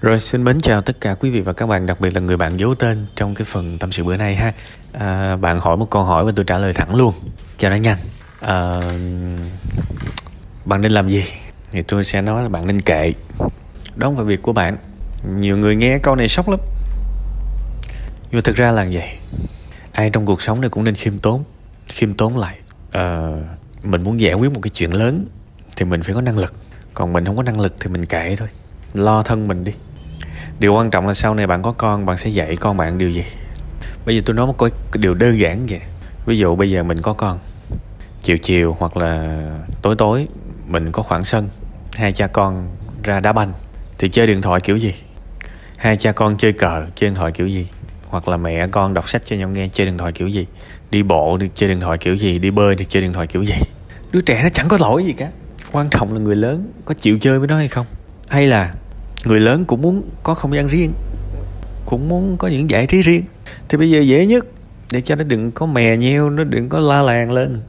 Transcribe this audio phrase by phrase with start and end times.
[0.00, 2.36] Rồi xin mến chào tất cả quý vị và các bạn, đặc biệt là người
[2.36, 4.52] bạn giấu tên trong cái phần tâm sự bữa nay ha.
[4.92, 7.14] À, bạn hỏi một câu hỏi và tôi trả lời thẳng luôn,
[7.58, 7.98] cho nó nhanh.
[8.40, 8.80] À,
[10.64, 11.24] bạn nên làm gì?
[11.70, 13.12] Thì tôi sẽ nói là bạn nên kệ.
[13.96, 14.76] Đó không phải việc của bạn.
[15.36, 16.60] Nhiều người nghe câu này sốc lắm.
[18.22, 19.08] Nhưng mà thực ra là vậy.
[19.92, 21.44] Ai trong cuộc sống này cũng nên khiêm tốn,
[21.88, 22.56] khiêm tốn lại.
[22.92, 23.32] À,
[23.82, 25.26] mình muốn giải quyết một cái chuyện lớn
[25.76, 26.54] thì mình phải có năng lực.
[26.94, 28.48] Còn mình không có năng lực thì mình kệ thôi
[28.94, 29.72] lo thân mình đi
[30.58, 33.10] điều quan trọng là sau này bạn có con, bạn sẽ dạy con bạn điều
[33.10, 33.24] gì?
[34.06, 35.80] Bây giờ tôi nói một cái điều đơn giản vậy.
[36.26, 37.38] Ví dụ bây giờ mình có con.
[38.20, 39.42] Chiều chiều hoặc là
[39.82, 40.26] tối tối,
[40.66, 41.48] mình có khoảng sân,
[41.92, 42.68] hai cha con
[43.02, 43.52] ra đá banh,
[43.98, 44.94] thì chơi điện thoại kiểu gì?
[45.76, 47.66] Hai cha con chơi cờ, chơi điện thoại kiểu gì?
[48.06, 50.46] Hoặc là mẹ con đọc sách cho nhau nghe, chơi điện thoại kiểu gì?
[50.90, 52.38] Đi bộ thì chơi điện thoại kiểu gì?
[52.38, 53.54] Đi bơi thì chơi điện thoại kiểu gì?
[54.10, 55.28] Đứa trẻ nó chẳng có lỗi gì cả.
[55.72, 57.86] Quan trọng là người lớn có chịu chơi với nó hay không?
[58.28, 58.74] Hay là
[59.24, 60.92] người lớn cũng muốn có không gian riêng,
[61.86, 63.22] cũng muốn có những giải trí riêng.
[63.68, 64.46] Thì bây giờ dễ nhất,
[64.92, 67.60] để cho nó đừng có mè nheo, nó đừng có la làng lên,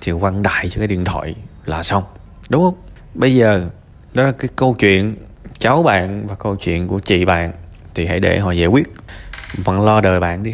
[0.00, 1.34] thì quăng đại cho cái điện thoại
[1.66, 2.02] là xong.
[2.48, 2.74] Đúng không?
[3.14, 3.68] Bây giờ,
[4.14, 5.16] đó là cái câu chuyện
[5.58, 7.52] cháu bạn và câu chuyện của chị bạn,
[7.94, 8.88] thì hãy để họ giải quyết.
[9.66, 10.52] Bạn lo đời bạn đi.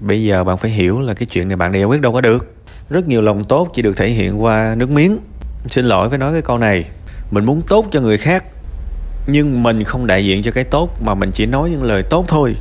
[0.00, 2.54] Bây giờ bạn phải hiểu là cái chuyện này bạn giải quyết đâu có được.
[2.90, 5.18] Rất nhiều lòng tốt chỉ được thể hiện qua nước miếng.
[5.66, 6.84] Xin lỗi phải nói cái câu này.
[7.30, 8.44] Mình muốn tốt cho người khác
[9.26, 12.24] nhưng mình không đại diện cho cái tốt, mà mình chỉ nói những lời tốt
[12.28, 12.54] thôi.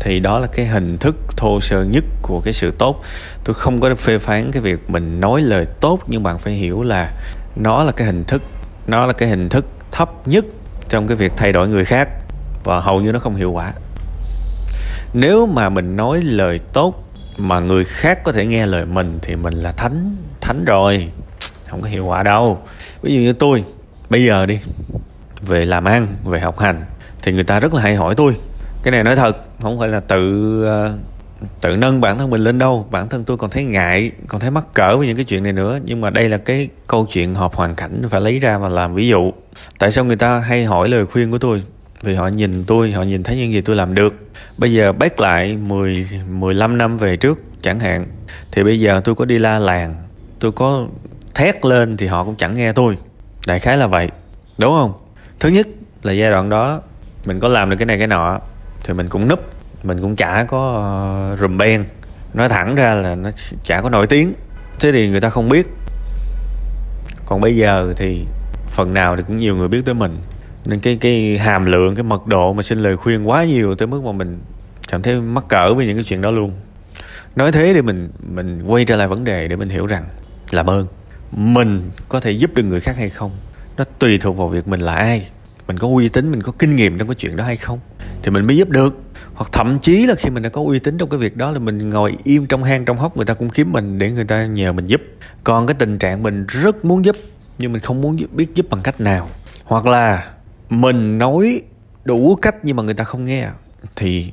[0.00, 3.02] Thì đó là cái hình thức thô sơ nhất của cái sự tốt.
[3.44, 6.82] Tôi không có phê phán cái việc mình nói lời tốt, nhưng bạn phải hiểu
[6.82, 7.12] là
[7.56, 8.42] nó là cái hình thức,
[8.86, 10.44] nó là cái hình thức thấp nhất
[10.88, 12.08] trong cái việc thay đổi người khác,
[12.64, 13.72] và hầu như nó không hiệu quả.
[15.12, 17.04] Nếu mà mình nói lời tốt
[17.36, 21.08] mà người khác có thể nghe lời mình thì mình là thánh thánh rồi.
[21.68, 22.58] Không có hiệu quả đâu.
[23.02, 23.64] Ví dụ như tôi,
[24.10, 24.58] bây giờ đi
[25.42, 26.84] về làm ăn, về học hành.
[27.22, 28.36] Thì người ta rất là hay hỏi tôi,
[28.82, 30.98] cái này nói thật, không phải là tự ờ,
[31.60, 32.86] tự nâng bản thân mình lên đâu.
[32.90, 35.52] Bản thân tôi còn thấy ngại, còn thấy mắc cỡ với những cái chuyện này
[35.52, 35.78] nữa.
[35.84, 38.94] Nhưng mà đây là cái câu chuyện họp hoàn cảnh phải lấy ra và làm
[38.94, 39.32] ví dụ.
[39.78, 41.62] Tại sao người ta hay hỏi lời khuyên của tôi?
[42.02, 44.14] Vì họ nhìn tôi, họ nhìn thấy những gì tôi làm được.
[44.56, 48.06] Bây giờ bác lại 10 15 năm về trước, chẳng hạn,
[48.52, 49.96] thì bây giờ tôi có đi la làng,
[50.38, 50.86] tôi có
[51.34, 52.98] thét lên thì họ cũng chẳng nghe tôi.
[53.46, 54.08] Đại khái là vậy.
[54.58, 54.92] Đúng không?
[55.40, 55.68] Thứ nhất
[56.02, 56.80] là giai đoạn đó
[57.26, 58.40] mình có làm được cái này cái nọ
[58.84, 59.40] thì mình cũng núp
[59.82, 61.84] mình cũng chả có uh, rùm ben
[62.34, 63.30] nói thẳng ra là nó
[63.62, 64.32] chả có nổi tiếng.
[64.80, 65.66] Thế thì người ta không biết.
[67.26, 68.24] Còn bây giờ thì
[68.68, 70.18] phần nào thì cũng nhiều người biết tới mình.
[70.64, 73.86] Nên cái cái hàm lượng cái mật độ mà xin lời khuyên quá nhiều tới
[73.86, 74.38] mức mà mình
[74.88, 76.52] cảm thấy mắc cỡ với những cái chuyện đó luôn.
[77.36, 80.04] Nói thế thì mình mình quay trở lại vấn đề để mình hiểu rằng
[80.50, 80.86] làm ơn
[81.32, 83.30] mình có thể giúp được người khác hay không?
[83.80, 85.30] Nó tùy thuộc vào việc mình là ai.
[85.66, 87.80] Mình có uy tín mình có kinh nghiệm trong cái chuyện đó hay không.
[88.22, 89.00] Thì mình mới giúp được.
[89.34, 91.58] Hoặc thậm chí là khi mình đã có uy tín trong cái việc đó là
[91.58, 94.46] mình ngồi im trong hang trong hốc người ta cũng kiếm mình để người ta
[94.46, 95.00] nhờ mình giúp.
[95.44, 97.16] Còn cái tình trạng mình rất muốn giúp
[97.58, 99.28] nhưng mình không muốn giúp, biết giúp bằng cách nào.
[99.64, 100.30] Hoặc là
[100.70, 101.62] mình nói
[102.04, 103.48] đủ cách nhưng mà người ta không nghe.
[103.96, 104.32] Thì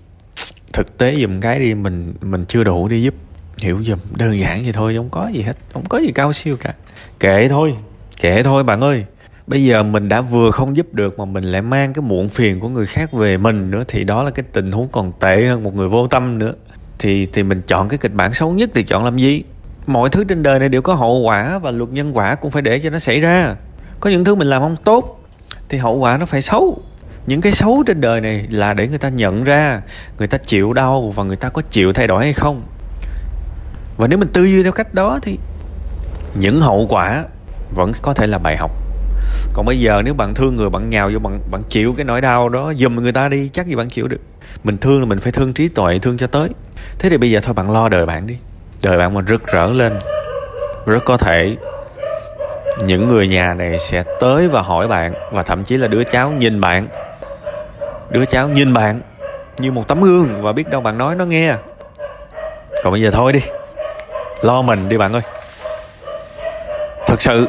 [0.73, 3.13] thực tế dùm cái đi mình mình chưa đủ đi giúp.
[3.57, 5.57] Hiểu dùm đơn giản vậy thôi không có gì hết.
[5.73, 6.73] Không có gì cao siêu cả.
[7.19, 7.73] Kệ thôi.
[8.21, 9.05] Kệ thôi bạn ơi
[9.47, 12.59] bây giờ mình đã vừa không giúp được mà mình lại mang cái muộn phiền
[12.59, 15.63] của người khác về mình nữa, thì đó là cái tình huống còn tệ hơn
[15.63, 16.53] một người vô tâm nữa.
[16.99, 19.43] Thì thì mình chọn cái kịch bản xấu nhất thì chọn làm gì?
[19.87, 22.61] Mọi thứ trên đời này đều có hậu quả và luật nhân quả cũng phải
[22.61, 23.55] để cho nó xảy ra.
[23.99, 25.23] Có những thứ mình làm không tốt
[25.69, 26.81] thì hậu quả nó phải xấu.
[27.27, 29.81] Những cái xấu trên đời này là để người ta nhận ra,
[30.17, 32.61] người ta chịu đau và người ta có chịu thay đổi hay không.
[33.97, 35.37] Và nếu mình tư duy theo cách đó thì
[36.35, 37.25] những hậu quả
[37.75, 38.71] vẫn có thể là bài học
[39.53, 42.21] còn bây giờ nếu bạn thương người, bạn nhào vô, bạn bạn chịu cái nỗi
[42.21, 44.21] đau đó dùm người ta đi, chắc gì bạn chịu được.
[44.63, 46.49] Mình thương là mình phải thương trí tuệ, thương cho tới.
[46.99, 48.37] Thế thì bây giờ thôi, bạn lo đời bạn đi.
[48.83, 49.99] Đời bạn mà rực rỡ lên,
[50.85, 51.55] rất có thể
[52.85, 56.31] những người nhà này sẽ tới và hỏi bạn, và thậm chí là đứa cháu
[56.31, 56.87] nhìn bạn.
[58.09, 59.01] Đứa cháu nhìn bạn
[59.57, 61.55] như một tấm gương, và biết đâu bạn nói nó nghe.
[62.83, 63.41] Còn bây giờ thôi đi.
[64.41, 65.21] Lo mình đi bạn ơi.
[67.07, 67.47] Thực sự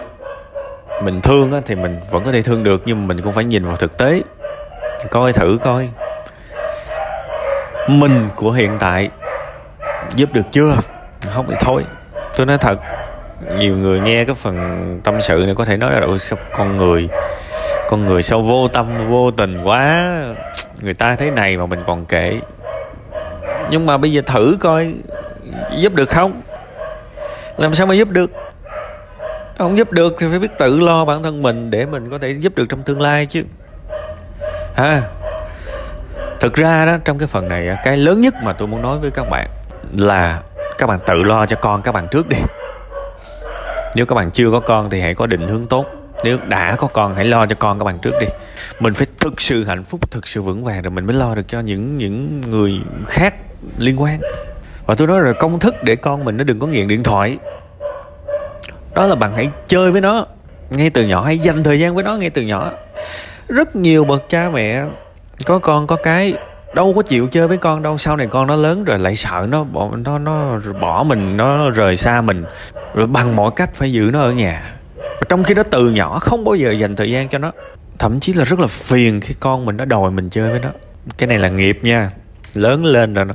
[1.02, 3.44] mình thương á, thì mình vẫn có thể thương được nhưng mà mình cũng phải
[3.44, 4.22] nhìn vào thực tế.
[5.10, 5.88] Coi thử coi.
[7.88, 9.10] Mình của hiện tại
[10.16, 10.76] giúp được chưa?
[11.20, 11.84] Không thì thôi.
[12.36, 12.78] Tôi nói thật
[13.58, 16.06] nhiều người nghe cái phần tâm sự này có thể nói là
[16.52, 17.08] con người
[17.88, 19.96] con người sao vô tâm vô tình quá.
[20.80, 22.40] Người ta thế này mà mình còn kể
[23.70, 24.94] nhưng mà bây giờ thử coi
[25.78, 26.42] giúp được không?
[27.56, 28.30] Làm sao mà giúp được?
[29.58, 32.30] Không giúp được thì phải biết tự lo bản thân mình để mình có thể
[32.30, 33.42] giúp được trong tương lai chứ.
[34.74, 35.02] Ha.
[36.40, 39.10] Thực ra đó, trong cái phần này cái lớn nhất mà tôi muốn nói với
[39.10, 39.48] các bạn
[39.96, 40.42] là
[40.78, 42.36] các bạn tự lo cho con các bạn trước đi.
[43.94, 45.86] Nếu các bạn chưa có con thì hãy có định hướng tốt.
[46.24, 48.26] Nếu đã có con, hãy lo cho con các bạn trước đi.
[48.80, 51.48] Mình phải thực sự hạnh phúc, thực sự vững vàng rồi mình mới lo được
[51.48, 52.72] cho những những người
[53.06, 53.34] khác
[53.78, 54.20] liên quan.
[54.86, 57.38] Và tôi nói rồi, công thức để con mình nó đừng có nghiện điện thoại
[58.94, 60.26] đó là bạn hãy chơi với nó.
[60.70, 62.72] Ngay từ nhỏ hãy dành thời gian với nó ngay từ nhỏ.
[63.48, 64.84] Rất nhiều bậc cha mẹ
[65.46, 66.34] có con có cái
[66.74, 67.98] đâu có chịu chơi với con đâu.
[67.98, 71.70] Sau này con nó lớn rồi lại sợ nó bỏ nó nó bỏ mình nó
[71.70, 72.44] rời xa mình.
[72.94, 74.74] Rồi bằng mọi cách phải giữ nó ở nhà.
[75.28, 77.52] Trong khi đó từ nhỏ không bao giờ dành thời gian cho nó.
[77.98, 80.68] Thậm chí là rất là phiền khi con mình nó đòi mình chơi với nó.
[81.18, 82.10] Cái này là nghiệp nha.
[82.54, 83.34] Lớn lên rồi nó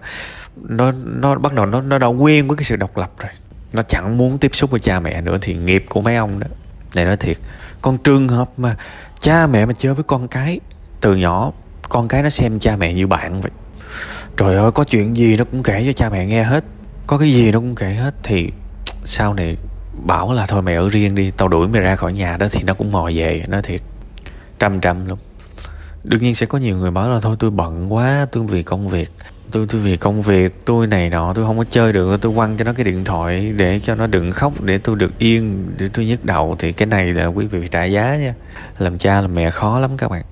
[0.56, 3.32] nó, nó bắt đầu nó nó đã quen với cái sự độc lập rồi
[3.74, 6.48] nó chẳng muốn tiếp xúc với cha mẹ nữa thì nghiệp của mấy ông đó.
[6.96, 7.38] Này nói thiệt,
[7.82, 8.76] con trường hợp mà
[9.20, 10.60] cha mẹ mà chơi với con cái,
[11.02, 11.52] từ nhỏ
[11.90, 13.52] con cái nó xem cha mẹ như bạn vậy.
[14.38, 16.64] Trời ơi, có chuyện gì nó cũng kể cho cha mẹ nghe hết.
[17.08, 18.52] Có cái gì nó cũng kể hết thì
[19.04, 19.58] sau này
[20.06, 22.64] bảo là thôi mày ở riêng đi, tao đuổi mày ra khỏi nhà đó thì
[22.64, 23.82] nó cũng ngồi về, nói thiệt.
[24.60, 25.18] Trăm trăm luôn
[26.04, 28.90] đương nhiên sẽ có nhiều người bảo là thôi, tôi bận quá, tôi vì công
[28.90, 29.12] việc.
[29.52, 32.58] Tôi tôi vì công việc, tôi này nọ, tôi không có chơi được, tôi quăng
[32.58, 35.90] cho nó cái điện thoại để cho nó đừng khóc, để tôi được yên, để
[35.94, 36.56] tôi nhức đầu.
[36.60, 38.34] Thì cái này là quý vị trả giá nha.
[38.78, 40.24] Làm cha làm mẹ khó lắm các bạn.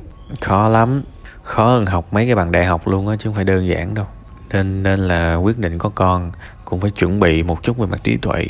[0.41, 1.03] Khó lắm.
[1.43, 3.93] Khó hơn học mấy cái bằng đại học luôn á, chứ không phải đơn giản
[3.93, 4.05] đâu.
[4.49, 6.31] Nên nên là quyết định có con,
[6.65, 8.47] cũng phải chuẩn bị một chút về mặt trí tuệ.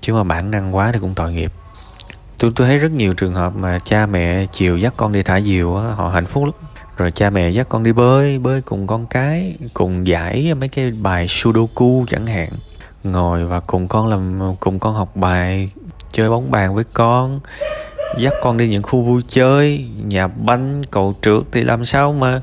[0.00, 1.52] Chứ mà bản năng quá thì cũng tội nghiệp
[2.42, 5.40] tôi tôi thấy rất nhiều trường hợp mà cha mẹ chiều dắt con đi thả
[5.40, 6.54] diều á, họ hạnh phúc lắm.
[6.96, 10.90] Rồi cha mẹ dắt con đi bơi bơi cùng con cái, cùng giải mấy cái
[10.90, 12.48] bài sudoku chẳng hạn.
[13.04, 15.70] Ngồi và cùng con làm, cùng con học bài,
[16.12, 17.40] chơi bóng bàn với con,
[18.18, 22.40] dắt con đi những khu vui chơi, nhà banh, cầu trượt thì làm sao mà,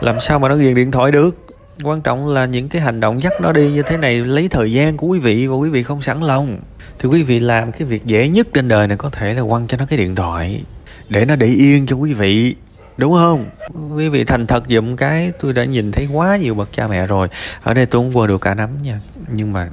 [0.00, 1.49] làm sao mà nó ghiền điện thoại được?
[1.84, 4.72] Quan trọng là những cái hành động dắt nó đi như thế này, lấy thời
[4.72, 6.58] gian của quý vị và quý vị không sẵn lòng.
[6.98, 9.66] Thì quý vị làm cái việc dễ nhất trên đời này có thể là quăng
[9.66, 10.64] cho nó cái điện thoại,
[11.08, 12.54] để nó để yên cho quý vị,
[12.96, 13.50] đúng không?
[13.94, 17.06] Quý vị thành thật dùm cái, tôi đã nhìn thấy quá nhiều bậc cha mẹ
[17.06, 17.28] rồi.
[17.62, 19.00] Ở đây tôi không vừa được cả nắm nha,
[19.32, 19.68] nhưng mà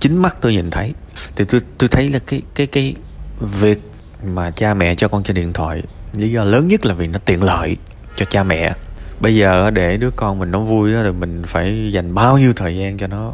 [0.00, 0.94] chính mắt tôi nhìn thấy.
[1.36, 2.94] Thì tôi tôi thấy là cái cái cái
[3.40, 3.80] việc
[4.24, 7.18] mà cha mẹ cho con chơi điện thoại, lý do lớn nhất là vì nó
[7.18, 7.76] tiện lợi
[8.16, 8.74] cho cha mẹ
[9.20, 12.76] bây giờ để đứa con mình nó vui rồi mình phải dành bao nhiêu thời
[12.76, 13.32] gian cho nó?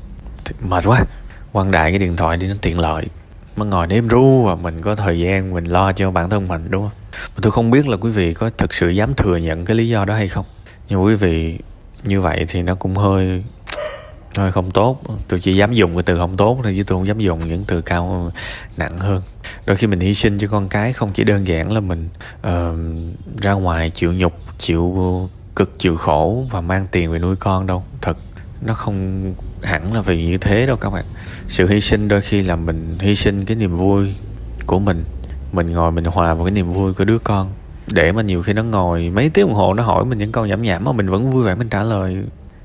[0.68, 1.04] Mệt quá.
[1.52, 3.06] Quan đại cái điện thoại đi nó tiện lợi.
[3.56, 6.66] Mà ngồi đêm ru và mình có thời gian mình lo cho bản thân mình
[6.70, 6.98] đúng không?
[7.12, 9.88] Mà tôi không biết là quý vị có thực sự dám thừa nhận cái lý
[9.88, 10.44] do đó hay không.
[10.88, 11.58] Nhưng quý vị
[12.04, 13.44] như vậy thì nó cũng hơi
[14.36, 15.02] hơi không tốt.
[15.28, 17.64] Tôi chỉ dám dùng cái từ không tốt thôi chứ tôi không dám dùng những
[17.64, 18.32] từ cao
[18.76, 19.22] nặng hơn.
[19.66, 22.08] Đôi khi mình hy sinh cho con cái không chỉ đơn giản là mình
[22.46, 27.66] uh, ra ngoài chịu nhục chịu cực chịu khổ và mang tiền về nuôi con
[27.66, 27.84] đâu.
[28.00, 28.16] Thật,
[28.62, 31.04] nó không hẳn là vì như thế đâu các bạn.
[31.48, 34.14] Sự hy sinh đôi khi là mình hy sinh cái niềm vui
[34.66, 35.04] của mình.
[35.52, 37.52] Mình ngồi mình hòa vào cái niềm vui của đứa con.
[37.92, 40.46] Để mà nhiều khi nó ngồi, mấy tiếng đồng hồ nó hỏi mình những câu
[40.46, 42.16] nhảm nhảm mà mình vẫn vui vẻ mình trả lời.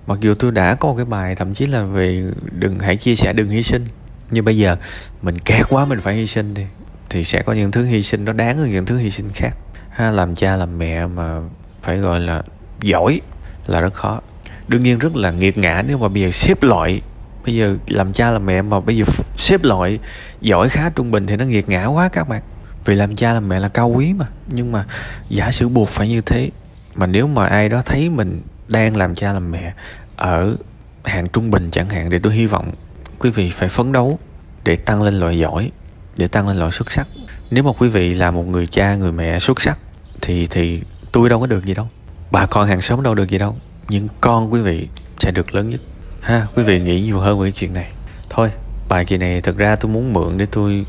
[0.07, 3.15] Mặc dù tôi đã có một cái bài, thậm chí là về đừng hãy chia
[3.15, 3.85] sẻ, đừng hy sinh.
[4.31, 4.75] Nhưng bây giờ,
[5.21, 6.63] mình kẹt quá mình phải hy sinh đi,
[7.09, 9.57] thì sẽ có những thứ hy sinh nó đáng hơn những thứ hy sinh khác.
[9.89, 11.39] Ha, làm cha, làm mẹ mà
[11.81, 12.43] phải gọi là
[12.81, 13.21] giỏi
[13.67, 14.21] là rất khó.
[14.67, 17.01] Đương nhiên rất là nghiệt ngã nếu mà bây giờ xếp loại.
[17.45, 19.05] Bây giờ làm cha làm mẹ mà bây giờ
[19.37, 19.99] xếp loại
[20.41, 22.41] giỏi khá trung bình thì nó nghiệt ngã quá các bạn.
[22.85, 24.25] Vì làm cha làm mẹ là cao quý mà.
[24.47, 24.85] Nhưng mà
[25.29, 26.49] giả sử buộc phải như thế,
[26.95, 29.73] mà nếu mà ai đó thấy mình đang làm cha làm mẹ
[30.15, 30.55] ở
[31.03, 32.71] hạng trung bình chẳng hạn thì tôi hy vọng
[33.19, 34.19] quý vị phải phấn đấu
[34.63, 35.71] để tăng lên loại giỏi,
[36.17, 37.07] để tăng lên loại xuất sắc.
[37.51, 39.79] Nếu mà quý vị là một người cha, người mẹ xuất sắc
[40.21, 41.87] thì thì tôi đâu có được gì đâu
[42.31, 43.55] bà con hàng xóm đâu được gì đâu,
[43.89, 44.87] nhưng con quý vị
[45.19, 45.81] sẽ được lớn nhất.
[46.21, 47.91] Ha, quý vị nghĩ nhiều hơn về cái chuyện này.
[48.29, 48.51] Thôi,
[48.89, 50.85] bài kỳ này thực ra tôi muốn mượn để tôi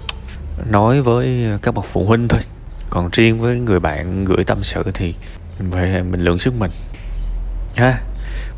[0.70, 2.40] nói với các bậc phụ huynh thôi.
[2.90, 5.14] Còn riêng với người bạn gửi tâm sự thì
[5.58, 6.70] về mình lượng sức mình.
[7.76, 8.00] Ha,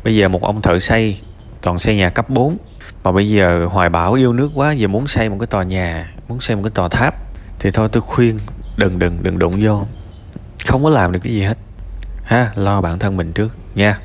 [0.03, 1.21] bây giờ một ông thợ xây,
[1.61, 2.57] toàn xây nhà cấp 4
[3.03, 6.13] mà bây giờ hoài bảo yêu nước quá, giờ muốn xây một cái tòa nhà,
[6.27, 7.15] muốn xây một cái tòa tháp.
[7.59, 8.39] Thì thôi, tôi khuyên,
[8.77, 9.85] đừng đừng đừng đụng vô.
[10.67, 11.57] Không có làm được cái gì hết
[12.23, 13.99] ha lo bản thân mình trước nha.